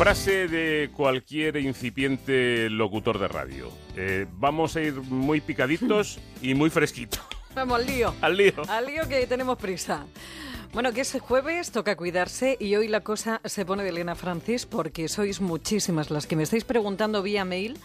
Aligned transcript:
Frase 0.00 0.48
de 0.48 0.88
cualquier 0.96 1.58
incipiente 1.58 2.70
locutor 2.70 3.18
de 3.18 3.28
radio. 3.28 3.70
Eh, 3.98 4.24
vamos 4.38 4.74
a 4.74 4.80
ir 4.80 4.94
muy 4.94 5.42
picaditos 5.42 6.18
y 6.40 6.54
muy 6.54 6.70
fresquitos. 6.70 7.20
Vamos 7.54 7.80
al 7.80 7.86
lío. 7.86 8.14
Al 8.20 8.36
lío. 8.36 8.54
Al 8.68 8.86
lío 8.86 9.08
que 9.08 9.26
tenemos 9.26 9.58
prisa. 9.58 10.06
Bueno, 10.72 10.92
que 10.92 11.00
es 11.00 11.18
jueves, 11.20 11.72
toca 11.72 11.96
cuidarse 11.96 12.56
y 12.60 12.76
hoy 12.76 12.86
la 12.86 13.00
cosa 13.00 13.40
se 13.44 13.64
pone 13.64 13.82
de 13.82 13.88
Elena 13.88 14.14
Francis 14.14 14.66
porque 14.66 15.08
sois 15.08 15.40
muchísimas 15.40 16.10
las 16.10 16.28
que 16.28 16.36
me 16.36 16.44
estáis 16.44 16.62
preguntando 16.62 17.22
vía 17.22 17.44
mail 17.44 17.76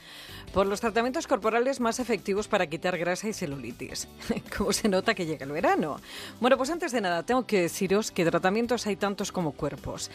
por 0.53 0.67
los 0.67 0.81
tratamientos 0.81 1.25
corporales 1.25 1.79
más 1.79 1.99
efectivos 1.99 2.47
para 2.47 2.67
quitar 2.67 2.97
grasa 2.99 3.27
y 3.27 3.33
celulitis. 3.33 4.07
¿Cómo 4.57 4.71
se 4.71 4.87
nota 4.87 5.15
que 5.15 5.25
llega 5.25 5.45
el 5.45 5.51
verano? 5.51 5.99
Bueno, 6.39 6.57
pues 6.57 6.69
antes 6.69 6.91
de 6.91 7.01
nada, 7.01 7.23
tengo 7.23 7.47
que 7.47 7.61
deciros 7.61 8.11
que 8.11 8.23
tratamientos 8.23 8.85
hay 8.85 8.95
tantos 8.97 9.31
como 9.31 9.53
cuerpos. 9.53 10.11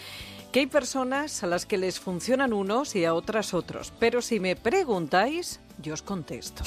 Que 0.53 0.61
hay 0.61 0.67
personas 0.67 1.43
a 1.43 1.49
las 1.49 1.67
que 1.67 1.77
les 1.77 1.99
funcionan 1.99 2.53
unos 2.53 2.95
y 2.95 3.05
a 3.05 3.15
otras 3.15 3.53
otros. 3.53 3.93
Pero 3.99 4.23
si 4.23 4.39
me 4.39 4.55
preguntáis, 4.55 5.61
yo 5.79 5.93
os 5.95 6.03
contesto. 6.03 6.63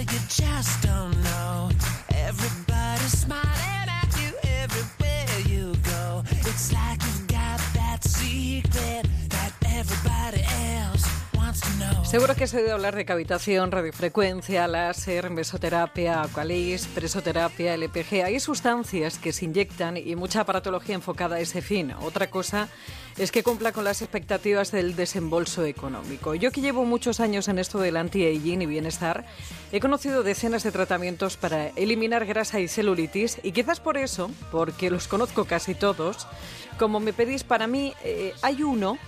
you 0.00 0.18
just 0.28 0.82
don't 0.82 1.14
know. 1.22 1.68
Everybody's 2.14 3.18
smiling. 3.18 3.79
Seguro 12.10 12.34
que 12.34 12.42
has 12.42 12.54
oído 12.54 12.72
hablar 12.72 12.96
de 12.96 13.04
cavitación, 13.04 13.70
radiofrecuencia, 13.70 14.66
láser, 14.66 15.30
mesoterapia, 15.30 16.22
acualis, 16.22 16.88
presoterapia, 16.88 17.74
LPG. 17.74 18.24
Hay 18.24 18.40
sustancias 18.40 19.16
que 19.20 19.32
se 19.32 19.44
inyectan 19.44 19.96
y 19.96 20.16
mucha 20.16 20.40
aparatología 20.40 20.96
enfocada 20.96 21.36
a 21.36 21.38
ese 21.40 21.62
fin. 21.62 21.92
Otra 22.00 22.28
cosa 22.28 22.68
es 23.16 23.30
que 23.30 23.44
cumpla 23.44 23.70
con 23.70 23.84
las 23.84 24.02
expectativas 24.02 24.72
del 24.72 24.96
desembolso 24.96 25.64
económico. 25.64 26.34
Yo 26.34 26.50
que 26.50 26.60
llevo 26.60 26.84
muchos 26.84 27.20
años 27.20 27.46
en 27.46 27.60
esto 27.60 27.78
del 27.78 27.96
anti-aging 27.96 28.62
y 28.62 28.66
bienestar, 28.66 29.24
he 29.70 29.78
conocido 29.78 30.24
decenas 30.24 30.64
de 30.64 30.72
tratamientos 30.72 31.36
para 31.36 31.68
eliminar 31.68 32.26
grasa 32.26 32.58
y 32.58 32.66
celulitis 32.66 33.38
y 33.44 33.52
quizás 33.52 33.78
por 33.78 33.96
eso, 33.96 34.32
porque 34.50 34.90
los 34.90 35.06
conozco 35.06 35.44
casi 35.44 35.76
todos, 35.76 36.26
como 36.76 36.98
me 36.98 37.12
pedís 37.12 37.44
para 37.44 37.68
mí, 37.68 37.94
eh, 38.02 38.34
hay 38.42 38.64
uno 38.64 38.98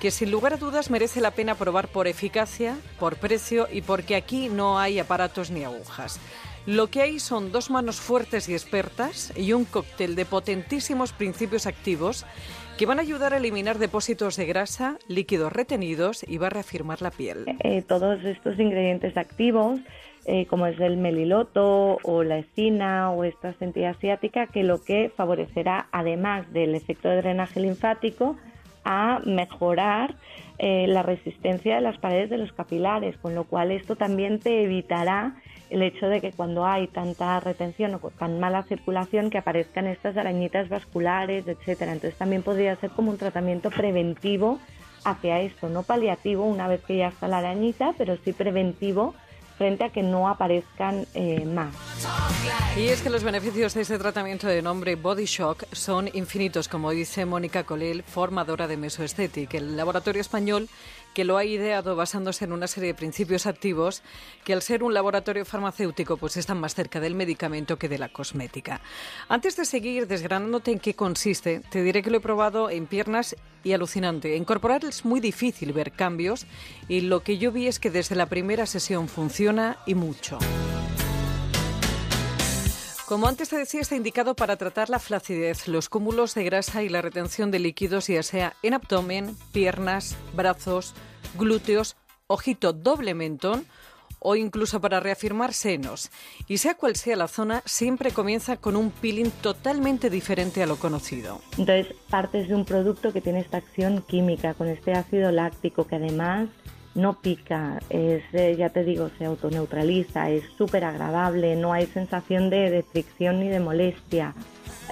que 0.00 0.10
sin 0.10 0.30
lugar 0.30 0.54
a 0.54 0.56
dudas 0.56 0.90
merece 0.90 1.20
la 1.20 1.32
pena 1.32 1.54
probar 1.54 1.88
por 1.88 2.06
eficacia, 2.06 2.76
por 2.98 3.16
precio 3.16 3.68
y 3.72 3.82
porque 3.82 4.16
aquí 4.16 4.48
no 4.48 4.78
hay 4.78 4.98
aparatos 4.98 5.50
ni 5.50 5.64
agujas. 5.64 6.20
Lo 6.66 6.88
que 6.88 7.00
hay 7.00 7.18
son 7.18 7.50
dos 7.50 7.70
manos 7.70 8.00
fuertes 8.00 8.48
y 8.48 8.52
expertas 8.52 9.32
y 9.36 9.54
un 9.54 9.64
cóctel 9.64 10.14
de 10.14 10.26
potentísimos 10.26 11.12
principios 11.12 11.66
activos 11.66 12.26
que 12.76 12.86
van 12.86 12.98
a 12.98 13.02
ayudar 13.02 13.32
a 13.32 13.38
eliminar 13.38 13.78
depósitos 13.78 14.36
de 14.36 14.46
grasa, 14.46 14.98
líquidos 15.08 15.52
retenidos 15.52 16.24
y 16.28 16.38
va 16.38 16.46
a 16.46 16.50
reafirmar 16.50 17.02
la 17.02 17.10
piel. 17.10 17.44
Eh, 17.64 17.82
todos 17.82 18.22
estos 18.22 18.58
ingredientes 18.60 19.16
activos, 19.16 19.80
eh, 20.26 20.46
como 20.46 20.66
es 20.66 20.78
el 20.78 20.96
meliloto 20.96 21.98
o 22.02 22.22
la 22.22 22.38
escina 22.38 23.10
o 23.10 23.24
esta 23.24 23.54
centella 23.54 23.90
asiática, 23.90 24.46
que 24.46 24.62
lo 24.62 24.82
que 24.84 25.10
favorecerá, 25.16 25.88
además 25.90 26.52
del 26.52 26.74
efecto 26.74 27.08
de 27.08 27.16
drenaje 27.16 27.60
linfático, 27.60 28.36
a 28.90 29.20
mejorar 29.26 30.14
eh, 30.56 30.86
la 30.88 31.02
resistencia 31.02 31.74
de 31.74 31.82
las 31.82 31.98
paredes 31.98 32.30
de 32.30 32.38
los 32.38 32.52
capilares, 32.52 33.18
con 33.18 33.34
lo 33.34 33.44
cual 33.44 33.70
esto 33.70 33.96
también 33.96 34.40
te 34.40 34.64
evitará 34.64 35.34
el 35.68 35.82
hecho 35.82 36.08
de 36.08 36.22
que 36.22 36.32
cuando 36.32 36.64
hay 36.64 36.86
tanta 36.86 37.38
retención 37.38 37.94
o 37.94 38.10
tan 38.10 38.40
mala 38.40 38.62
circulación 38.62 39.28
que 39.28 39.36
aparezcan 39.36 39.86
estas 39.86 40.16
arañitas 40.16 40.70
vasculares, 40.70 41.46
etcétera. 41.46 41.92
Entonces 41.92 42.18
también 42.18 42.42
podría 42.42 42.76
ser 42.76 42.88
como 42.90 43.10
un 43.10 43.18
tratamiento 43.18 43.70
preventivo 43.70 44.58
hacia 45.04 45.40
esto, 45.40 45.68
no 45.68 45.82
paliativo 45.82 46.44
una 46.44 46.66
vez 46.66 46.80
que 46.82 46.96
ya 46.96 47.08
está 47.08 47.28
la 47.28 47.38
arañita, 47.38 47.92
pero 47.98 48.16
sí 48.24 48.32
preventivo 48.32 49.14
frente 49.58 49.84
a 49.84 49.90
que 49.90 50.02
no 50.02 50.28
aparezcan 50.28 51.04
eh, 51.14 51.44
más. 51.44 51.87
Y 52.76 52.88
es 52.88 53.02
que 53.02 53.10
los 53.10 53.24
beneficios 53.24 53.74
de 53.74 53.80
este 53.80 53.98
tratamiento 53.98 54.46
de 54.46 54.62
nombre 54.62 54.94
Body 54.94 55.24
Shock 55.24 55.64
son 55.72 56.08
infinitos, 56.12 56.68
como 56.68 56.92
dice 56.92 57.26
Mónica 57.26 57.64
Colel, 57.64 58.04
formadora 58.04 58.68
de 58.68 58.76
Mesoesthetic, 58.76 59.54
el 59.54 59.76
laboratorio 59.76 60.20
español 60.20 60.68
que 61.12 61.24
lo 61.24 61.36
ha 61.36 61.44
ideado 61.44 61.96
basándose 61.96 62.44
en 62.44 62.52
una 62.52 62.68
serie 62.68 62.88
de 62.88 62.94
principios 62.94 63.46
activos 63.46 64.02
que 64.44 64.52
al 64.52 64.62
ser 64.62 64.84
un 64.84 64.94
laboratorio 64.94 65.44
farmacéutico 65.44 66.16
pues 66.16 66.36
están 66.36 66.60
más 66.60 66.76
cerca 66.76 67.00
del 67.00 67.16
medicamento 67.16 67.78
que 67.78 67.88
de 67.88 67.98
la 67.98 68.10
cosmética. 68.10 68.80
Antes 69.28 69.56
de 69.56 69.64
seguir 69.64 70.06
desgranándote 70.06 70.70
en 70.70 70.78
qué 70.78 70.94
consiste, 70.94 71.60
te 71.70 71.82
diré 71.82 72.02
que 72.02 72.10
lo 72.10 72.18
he 72.18 72.20
probado 72.20 72.70
en 72.70 72.86
piernas 72.86 73.34
y 73.64 73.72
alucinante. 73.72 74.36
Incorporar 74.36 74.84
es 74.84 75.04
muy 75.04 75.18
difícil 75.18 75.72
ver 75.72 75.90
cambios 75.90 76.46
y 76.86 77.00
lo 77.00 77.24
que 77.24 77.38
yo 77.38 77.50
vi 77.50 77.66
es 77.66 77.80
que 77.80 77.90
desde 77.90 78.14
la 78.14 78.26
primera 78.26 78.66
sesión 78.66 79.08
funciona 79.08 79.78
y 79.86 79.96
mucho. 79.96 80.38
Como 83.08 83.26
antes 83.26 83.48
te 83.48 83.56
decía, 83.56 83.80
está 83.80 83.96
indicado 83.96 84.36
para 84.36 84.56
tratar 84.56 84.90
la 84.90 84.98
flacidez, 84.98 85.66
los 85.66 85.88
cúmulos 85.88 86.34
de 86.34 86.44
grasa 86.44 86.82
y 86.82 86.90
la 86.90 87.00
retención 87.00 87.50
de 87.50 87.58
líquidos, 87.58 88.08
ya 88.08 88.22
sea 88.22 88.52
en 88.62 88.74
abdomen, 88.74 89.34
piernas, 89.50 90.14
brazos, 90.36 90.92
glúteos, 91.38 91.96
ojito 92.26 92.74
doble 92.74 93.14
mentón 93.14 93.64
o 94.18 94.36
incluso 94.36 94.82
para 94.82 95.00
reafirmar 95.00 95.54
senos. 95.54 96.10
Y 96.48 96.58
sea 96.58 96.74
cual 96.74 96.96
sea 96.96 97.16
la 97.16 97.28
zona, 97.28 97.62
siempre 97.64 98.10
comienza 98.10 98.58
con 98.58 98.76
un 98.76 98.90
peeling 98.90 99.30
totalmente 99.40 100.10
diferente 100.10 100.62
a 100.62 100.66
lo 100.66 100.76
conocido. 100.76 101.40
Entonces, 101.56 101.96
partes 102.10 102.48
de 102.48 102.54
un 102.54 102.66
producto 102.66 103.14
que 103.14 103.22
tiene 103.22 103.40
esta 103.40 103.56
acción 103.56 104.04
química 104.06 104.52
con 104.52 104.68
este 104.68 104.92
ácido 104.92 105.32
láctico 105.32 105.86
que 105.86 105.96
además 105.96 106.50
no 106.94 107.20
pica, 107.20 107.78
es, 107.90 108.22
eh, 108.32 108.56
ya 108.56 108.70
te 108.70 108.84
digo, 108.84 109.10
se 109.18 109.24
autoneutraliza, 109.24 110.30
es 110.30 110.44
súper 110.56 110.84
agradable, 110.84 111.56
no 111.56 111.72
hay 111.72 111.86
sensación 111.86 112.50
de, 112.50 112.84
fricción 112.90 113.40
ni 113.40 113.48
de 113.48 113.60
molestia. 113.60 114.34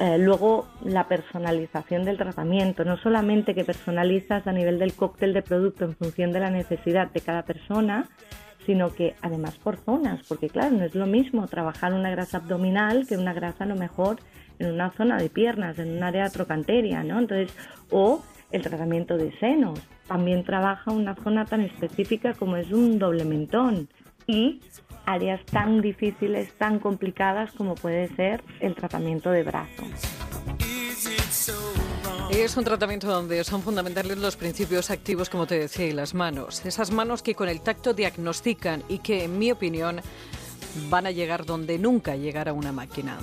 Eh, 0.00 0.18
luego, 0.18 0.66
la 0.84 1.08
personalización 1.08 2.04
del 2.04 2.18
tratamiento, 2.18 2.84
no 2.84 2.96
solamente 2.98 3.54
que 3.54 3.64
personalizas 3.64 4.46
a 4.46 4.52
nivel 4.52 4.78
del 4.78 4.94
cóctel 4.94 5.32
de 5.32 5.42
producto 5.42 5.84
en 5.84 5.96
función 5.96 6.32
de 6.32 6.40
la 6.40 6.50
necesidad 6.50 7.10
de 7.10 7.20
cada 7.20 7.42
persona, 7.42 8.08
sino 8.66 8.92
que 8.92 9.14
además 9.22 9.56
por 9.56 9.76
zonas, 9.76 10.20
porque 10.28 10.48
claro, 10.48 10.76
no 10.76 10.84
es 10.84 10.94
lo 10.94 11.06
mismo 11.06 11.46
trabajar 11.46 11.94
una 11.94 12.10
grasa 12.10 12.38
abdominal 12.38 13.06
que 13.06 13.16
una 13.16 13.32
grasa 13.32 13.64
a 13.64 13.68
lo 13.68 13.76
mejor 13.76 14.18
en 14.58 14.72
una 14.72 14.90
zona 14.90 15.18
de 15.18 15.30
piernas, 15.30 15.78
en 15.78 15.96
un 15.96 16.02
área 16.02 16.28
trocanteria, 16.30 17.02
¿no? 17.04 17.18
Entonces, 17.18 17.54
o 17.90 18.22
el 18.50 18.62
tratamiento 18.62 19.16
de 19.16 19.32
senos. 19.38 19.80
También 20.08 20.44
trabaja 20.44 20.92
una 20.92 21.14
zona 21.16 21.44
tan 21.44 21.62
específica 21.62 22.34
como 22.34 22.56
es 22.56 22.70
un 22.70 22.98
doble 22.98 23.24
mentón 23.24 23.88
y 24.26 24.60
áreas 25.04 25.44
tan 25.46 25.80
difíciles, 25.80 26.52
tan 26.58 26.78
complicadas 26.78 27.52
como 27.52 27.74
puede 27.74 28.08
ser 28.16 28.42
el 28.60 28.74
tratamiento 28.74 29.30
de 29.30 29.42
brazo. 29.42 29.84
Es 32.30 32.56
un 32.56 32.64
tratamiento 32.64 33.06
donde 33.06 33.42
son 33.44 33.62
fundamentales 33.62 34.18
los 34.18 34.36
principios 34.36 34.90
activos, 34.90 35.30
como 35.30 35.46
te 35.46 35.58
decía, 35.58 35.86
y 35.86 35.92
las 35.92 36.14
manos. 36.14 36.64
Esas 36.66 36.90
manos 36.90 37.22
que 37.22 37.34
con 37.34 37.48
el 37.48 37.60
tacto 37.60 37.94
diagnostican 37.94 38.82
y 38.88 38.98
que, 38.98 39.24
en 39.24 39.38
mi 39.38 39.52
opinión, 39.52 40.00
van 40.88 41.06
a 41.06 41.10
llegar 41.12 41.46
donde 41.46 41.78
nunca 41.78 42.16
llegará 42.16 42.52
una 42.52 42.72
máquina. 42.72 43.18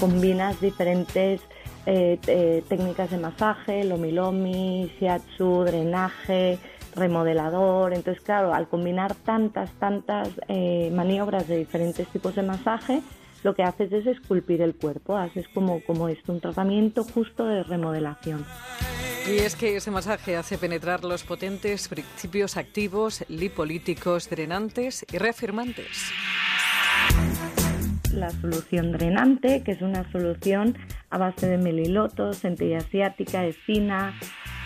Combinas 0.00 0.60
diferentes 0.60 1.40
eh, 1.86 2.18
eh, 2.26 2.64
técnicas 2.68 3.10
de 3.10 3.18
masaje, 3.18 3.84
lomi 3.84 4.10
lomi, 4.10 4.92
shiatsu, 4.98 5.64
drenaje, 5.64 6.58
remodelador. 6.94 7.94
Entonces, 7.94 8.22
claro, 8.22 8.52
al 8.52 8.68
combinar 8.68 9.14
tantas, 9.14 9.70
tantas 9.78 10.28
eh, 10.48 10.90
maniobras 10.92 11.46
de 11.46 11.58
diferentes 11.58 12.08
tipos 12.08 12.34
de 12.34 12.42
masaje, 12.42 13.02
lo 13.44 13.54
que 13.54 13.62
haces 13.62 13.92
es 13.92 14.06
esculpir 14.06 14.62
el 14.62 14.74
cuerpo, 14.74 15.16
haces 15.16 15.46
como, 15.48 15.80
como 15.84 16.08
esto, 16.08 16.32
un 16.32 16.40
tratamiento 16.40 17.04
justo 17.04 17.44
de 17.46 17.62
remodelación. 17.62 18.44
Y 19.28 19.38
es 19.38 19.54
que 19.54 19.76
ese 19.76 19.90
masaje 19.90 20.36
hace 20.36 20.58
penetrar 20.58 21.04
los 21.04 21.24
potentes 21.24 21.88
principios 21.88 22.56
activos, 22.56 23.24
lipolíticos, 23.28 24.28
drenantes 24.28 25.04
y 25.12 25.18
reafirmantes 25.18 26.12
la 28.16 28.30
solución 28.30 28.92
drenante, 28.92 29.62
que 29.62 29.72
es 29.72 29.82
una 29.82 30.10
solución 30.10 30.76
a 31.10 31.18
base 31.18 31.46
de 31.46 31.58
meliloto, 31.58 32.32
centella 32.32 32.78
asiática, 32.78 33.44
espina, 33.44 34.14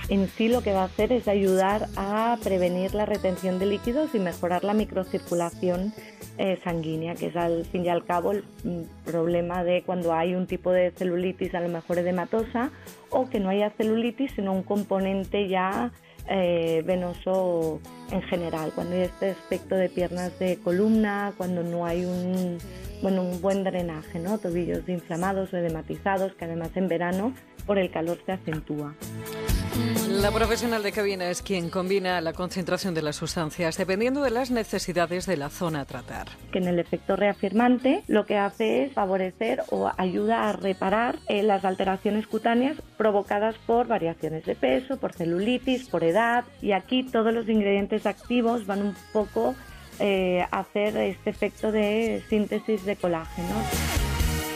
en 0.08 0.26
sí 0.28 0.48
lo 0.48 0.62
que 0.62 0.72
va 0.72 0.82
a 0.82 0.86
hacer 0.86 1.12
es 1.12 1.28
ayudar 1.28 1.86
a 1.96 2.36
prevenir 2.42 2.94
la 2.94 3.06
retención 3.06 3.58
de 3.58 3.66
líquidos 3.66 4.14
y 4.14 4.18
mejorar 4.18 4.64
la 4.64 4.74
microcirculación 4.74 5.92
eh, 6.36 6.58
sanguínea, 6.64 7.14
que 7.14 7.26
es 7.26 7.36
al 7.36 7.64
fin 7.66 7.84
y 7.84 7.90
al 7.90 8.04
cabo 8.04 8.32
el 8.32 8.44
mm, 8.64 9.04
problema 9.04 9.62
de 9.62 9.82
cuando 9.84 10.12
hay 10.12 10.34
un 10.34 10.46
tipo 10.46 10.72
de 10.72 10.90
celulitis 10.90 11.54
a 11.54 11.60
lo 11.60 11.68
mejor 11.68 11.98
edematosa 11.98 12.70
o 13.10 13.28
que 13.28 13.38
no 13.38 13.50
haya 13.50 13.70
celulitis 13.70 14.32
sino 14.32 14.52
un 14.52 14.62
componente 14.62 15.48
ya 15.48 15.92
eh, 16.28 16.82
venoso 16.84 17.80
en 18.10 18.22
general, 18.22 18.72
cuando 18.74 18.94
hay 18.94 19.02
este 19.02 19.30
aspecto 19.30 19.74
de 19.74 19.88
piernas 19.88 20.38
de 20.38 20.58
columna, 20.58 21.32
cuando 21.36 21.62
no 21.62 21.86
hay 21.86 22.04
un, 22.04 22.58
bueno, 23.02 23.22
un 23.22 23.40
buen 23.40 23.64
drenaje, 23.64 24.18
¿no? 24.18 24.38
tobillos 24.38 24.88
inflamados 24.88 25.52
o 25.52 25.56
edematizados, 25.56 26.34
que 26.34 26.44
además 26.44 26.70
en 26.74 26.88
verano 26.88 27.32
por 27.66 27.78
el 27.78 27.90
calor 27.90 28.18
se 28.26 28.32
acentúa. 28.32 28.94
La 30.20 30.32
profesional 30.32 30.82
de 30.82 30.92
cabina 30.92 31.30
es 31.30 31.40
quien 31.40 31.70
combina 31.70 32.20
la 32.20 32.34
concentración 32.34 32.92
de 32.92 33.00
las 33.00 33.16
sustancias 33.16 33.78
dependiendo 33.78 34.20
de 34.20 34.30
las 34.30 34.50
necesidades 34.50 35.24
de 35.24 35.38
la 35.38 35.48
zona 35.48 35.80
a 35.80 35.84
tratar. 35.86 36.28
Que 36.52 36.58
en 36.58 36.68
el 36.68 36.78
efecto 36.78 37.16
reafirmante 37.16 38.02
lo 38.06 38.26
que 38.26 38.36
hace 38.36 38.84
es 38.84 38.92
favorecer 38.92 39.62
o 39.70 39.90
ayuda 39.96 40.50
a 40.50 40.52
reparar 40.52 41.18
eh, 41.28 41.42
las 41.42 41.64
alteraciones 41.64 42.26
cutáneas 42.26 42.76
provocadas 42.98 43.56
por 43.66 43.86
variaciones 43.86 44.44
de 44.44 44.54
peso, 44.54 44.98
por 44.98 45.14
celulitis, 45.14 45.88
por 45.88 46.04
edad 46.04 46.44
y 46.60 46.72
aquí 46.72 47.02
todos 47.02 47.32
los 47.32 47.48
ingredientes 47.48 48.04
activos 48.04 48.66
van 48.66 48.82
un 48.82 48.96
poco 49.14 49.54
eh, 50.00 50.44
a 50.50 50.60
hacer 50.60 50.98
este 50.98 51.30
efecto 51.30 51.72
de 51.72 52.22
síntesis 52.28 52.84
de 52.84 52.96
colágeno. 52.96 53.54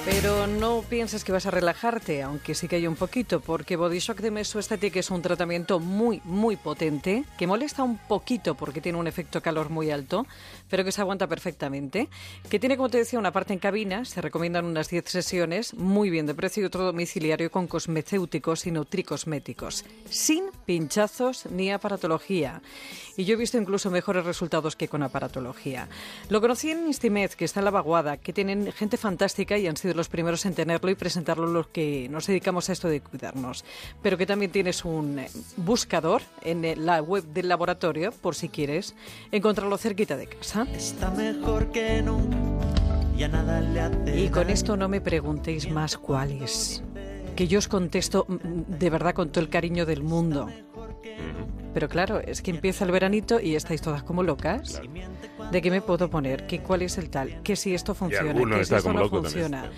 Pero 0.04 0.46
no 0.46 0.82
pienses 0.82 1.24
que 1.24 1.32
vas 1.32 1.46
a 1.46 1.50
relajarte, 1.50 2.22
aunque 2.22 2.54
sí 2.54 2.68
que 2.68 2.76
hay 2.76 2.86
un 2.86 2.94
poquito, 2.94 3.40
porque 3.40 3.76
Body 3.76 4.00
Shock 4.00 4.20
de 4.20 4.30
Mesoesthetic 4.30 4.96
es 4.96 5.10
un 5.10 5.22
tratamiento 5.22 5.80
muy, 5.80 6.20
muy 6.24 6.56
potente, 6.56 7.24
que 7.38 7.46
molesta 7.46 7.82
un 7.82 7.96
poquito 7.96 8.54
porque 8.54 8.82
tiene 8.82 8.98
un 8.98 9.06
efecto 9.06 9.40
calor 9.40 9.70
muy 9.70 9.90
alto, 9.90 10.26
pero 10.68 10.84
que 10.84 10.92
se 10.92 11.00
aguanta 11.00 11.26
perfectamente, 11.26 12.10
que 12.50 12.58
tiene, 12.58 12.76
como 12.76 12.90
te 12.90 12.98
decía, 12.98 13.18
una 13.18 13.32
parte 13.32 13.54
en 13.54 13.58
cabina, 13.58 14.04
se 14.04 14.20
recomiendan 14.20 14.66
unas 14.66 14.90
10 14.90 15.08
sesiones, 15.08 15.72
muy 15.72 16.10
bien 16.10 16.26
de 16.26 16.34
precio 16.34 16.62
y 16.62 16.66
otro 16.66 16.84
domiciliario 16.84 17.50
con 17.50 17.66
cosmecéuticos 17.66 18.66
y 18.66 18.72
nutricosméticos, 18.72 19.86
sin 20.10 20.44
pinchazos 20.66 21.46
ni 21.46 21.72
aparatología. 21.72 22.60
Y 23.16 23.24
yo 23.24 23.34
he 23.34 23.38
visto 23.38 23.56
incluso 23.56 23.90
mejores 23.90 24.26
resultados 24.26 24.76
que 24.76 24.88
con 24.88 25.02
aparatología. 25.02 25.88
Lo 26.28 26.42
conocí 26.42 26.70
en 26.70 26.88
Instimed, 26.88 27.30
que 27.30 27.46
está 27.46 27.60
en 27.60 27.64
la 27.64 27.70
vaguada, 27.70 28.18
que 28.18 28.34
tienen 28.34 28.70
gente 28.72 28.98
fantástica 28.98 29.56
y 29.56 29.66
han 29.66 29.76
sido 29.78 29.93
los 29.94 30.08
primeros 30.08 30.44
en 30.46 30.54
tenerlo 30.54 30.90
y 30.90 30.94
presentarlo 30.94 31.46
los 31.46 31.68
que 31.68 32.08
nos 32.10 32.26
dedicamos 32.26 32.68
a 32.68 32.72
esto 32.72 32.88
de 32.88 33.00
cuidarnos. 33.00 33.64
Pero 34.02 34.18
que 34.18 34.26
también 34.26 34.50
tienes 34.50 34.84
un 34.84 35.18
eh, 35.18 35.30
buscador 35.56 36.22
en 36.42 36.64
eh, 36.64 36.76
la 36.76 37.00
web 37.00 37.24
del 37.24 37.48
laboratorio, 37.48 38.12
por 38.12 38.34
si 38.34 38.48
quieres 38.48 38.94
encontrarlo 39.32 39.76
cerquita 39.78 40.16
de 40.16 40.26
casa. 40.26 40.66
Está 40.74 41.10
mejor 41.10 41.70
que 41.70 42.02
nunca. 42.02 42.36
nada 43.28 43.60
le 43.60 43.80
hace 43.80 44.20
y 44.20 44.28
con 44.28 44.50
esto 44.50 44.76
no 44.76 44.88
me 44.88 45.00
preguntéis 45.00 45.70
más 45.70 45.96
cuáles. 45.96 46.82
Que 47.36 47.48
yo 47.48 47.58
os 47.58 47.68
contesto 47.68 48.26
mm, 48.28 48.78
de 48.78 48.90
verdad 48.90 49.14
con 49.14 49.30
todo 49.30 49.42
el 49.42 49.50
cariño 49.50 49.86
del 49.86 50.02
mundo. 50.02 50.48
Pero 51.74 51.88
claro, 51.88 52.20
es 52.20 52.40
que 52.40 52.52
empieza 52.52 52.84
el 52.84 52.92
veranito 52.92 53.40
y 53.40 53.56
estáis 53.56 53.82
todas 53.82 54.04
como 54.04 54.22
locas. 54.22 54.80
¿De 55.50 55.62
qué 55.62 55.70
me 55.70 55.80
puedo 55.80 56.10
poner? 56.10 56.46
¿Qué, 56.46 56.60
¿Cuál 56.60 56.82
es 56.82 56.98
el 56.98 57.10
tal? 57.10 57.40
¿Qué 57.42 57.56
si 57.56 57.74
esto 57.74 57.94
funciona? 57.94 58.32
¿Qué 58.56 58.64
si 58.64 58.74
esto 58.74 58.92
no 58.92 59.08
funciona? 59.08 59.70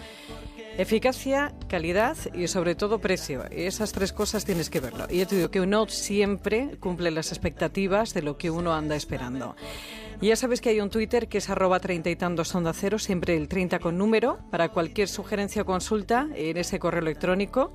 Eficacia, 0.78 1.54
calidad 1.68 2.16
y 2.34 2.48
sobre 2.48 2.74
todo 2.74 2.98
precio. 2.98 3.44
Esas 3.50 3.92
tres 3.92 4.12
cosas 4.12 4.44
tienes 4.44 4.68
que 4.68 4.80
verlo. 4.80 5.06
Y 5.08 5.18
yo 5.18 5.26
te 5.26 5.36
digo 5.36 5.50
que 5.50 5.60
uno 5.60 5.88
siempre 5.88 6.76
cumple 6.80 7.10
las 7.10 7.32
expectativas 7.32 8.12
de 8.12 8.20
lo 8.20 8.36
que 8.36 8.50
uno 8.50 8.74
anda 8.74 8.94
esperando. 8.94 9.56
Y 10.20 10.28
ya 10.28 10.36
sabes 10.36 10.60
que 10.60 10.68
hay 10.68 10.80
un 10.80 10.90
Twitter 10.90 11.28
que 11.28 11.38
es 11.38 11.48
arroba 11.48 11.80
treinta 11.80 12.10
y 12.10 12.16
tantos 12.16 12.54
onda 12.54 12.74
cero, 12.74 12.98
siempre 12.98 13.36
el 13.36 13.48
30 13.48 13.78
con 13.78 13.96
número, 13.96 14.38
para 14.50 14.68
cualquier 14.68 15.08
sugerencia 15.08 15.62
o 15.62 15.64
consulta 15.64 16.28
en 16.34 16.58
ese 16.58 16.78
correo 16.78 17.00
electrónico 17.00 17.72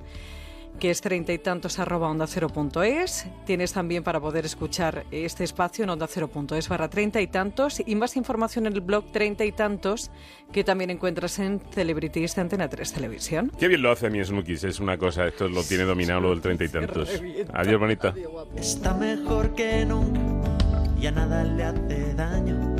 que 0.78 0.90
es 0.90 1.00
treinta 1.00 1.32
y 1.32 1.38
tantos 1.38 1.78
arroba 1.78 2.08
onda 2.08 2.26
cero 2.26 2.48
punto 2.48 2.82
es. 2.82 3.26
Tienes 3.46 3.72
también 3.72 4.02
para 4.02 4.20
poder 4.20 4.44
escuchar 4.44 5.04
este 5.10 5.44
espacio 5.44 5.84
en 5.84 5.90
onda 5.90 6.06
cero 6.08 6.28
punto 6.28 6.56
es 6.56 6.68
barra 6.68 6.90
treinta 6.90 7.20
y 7.20 7.26
tantos 7.26 7.80
y 7.84 7.94
más 7.94 8.16
información 8.16 8.66
en 8.66 8.72
el 8.72 8.80
blog 8.80 9.12
treinta 9.12 9.44
y 9.44 9.52
tantos 9.52 10.10
que 10.52 10.64
también 10.64 10.90
encuentras 10.90 11.38
en 11.38 11.60
Celebrities 11.72 12.34
de 12.34 12.42
Antena 12.42 12.68
3 12.68 12.92
Televisión. 12.92 13.52
Qué 13.58 13.68
bien 13.68 13.82
lo 13.82 13.90
hace 13.90 14.10
mi 14.10 14.22
Smokies, 14.22 14.64
es 14.64 14.80
una 14.80 14.98
cosa, 14.98 15.26
esto 15.26 15.48
lo 15.48 15.62
tiene 15.62 15.84
dominado 15.84 16.20
lo 16.20 16.30
del 16.30 16.40
treinta 16.40 16.64
y 16.64 16.68
tantos. 16.68 17.08
Adiós, 17.52 17.80
bonita. 17.80 18.14
Está 18.56 18.92
mejor 18.94 19.54
que 19.54 19.86
nunca, 19.86 20.58
ya 21.00 21.10
nada 21.10 21.44
le 21.44 21.64
hace 21.64 22.14
daño 22.14 22.76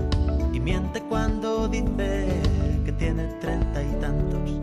y 0.53 0.61
miente 0.61 1.01
cuando 1.09 1.69
dice 1.69 2.27
que 2.85 2.93
tiene 2.93 3.25
treinta 3.41 3.83
y 3.83 4.01
tantos. 4.01 4.43